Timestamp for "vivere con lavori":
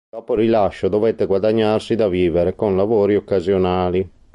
2.07-3.15